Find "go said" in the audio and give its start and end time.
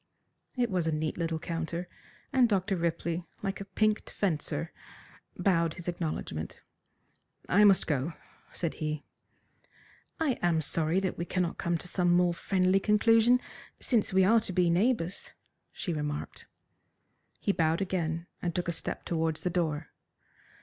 7.85-8.73